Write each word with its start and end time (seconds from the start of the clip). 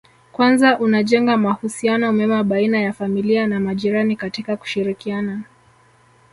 Kwanza 0.31 0.79
unajenga 0.79 1.37
mahusiano 1.37 2.11
mema 2.11 2.43
baina 2.43 2.79
ya 2.81 2.93
familia 2.93 3.47
na 3.47 3.59
majirani 3.59 4.15
katika 4.15 4.57
kushirikiana 4.57 5.43